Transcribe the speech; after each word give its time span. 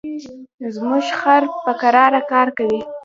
زموږ 0.75 1.05
خر 1.19 1.43
په 1.63 1.71
کراره 1.81 2.21
کار 2.31 2.47
کوي. 2.57 2.81